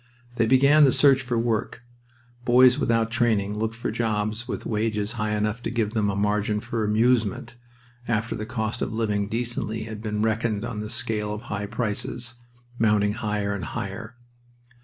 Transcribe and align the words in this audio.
Then 0.33 0.47
began 0.47 0.83
the 0.83 0.91
search 0.91 1.21
for 1.21 1.37
work. 1.37 1.83
Boys 2.43 2.79
without 2.79 3.11
training 3.11 3.59
looked 3.59 3.75
for 3.75 3.91
jobs 3.91 4.47
with 4.47 4.65
wages 4.65 5.11
high 5.11 5.37
enough 5.37 5.61
to 5.61 5.69
give 5.69 5.93
them 5.93 6.09
a 6.09 6.15
margin 6.15 6.59
for 6.59 6.83
amusement, 6.83 7.55
after 8.07 8.33
the 8.35 8.47
cost 8.47 8.81
of 8.81 8.91
living 8.91 9.29
decently 9.29 9.83
had 9.83 10.01
been 10.01 10.23
reckoned 10.23 10.65
on 10.65 10.79
the 10.79 10.89
scale 10.89 11.35
of 11.35 11.41
high 11.53 11.67
prices, 11.67 12.33
mounting 12.79 13.13
higher 13.13 13.53
and 13.53 13.65
higher. 13.65 14.15